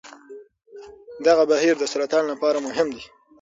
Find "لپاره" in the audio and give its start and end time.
2.31-2.57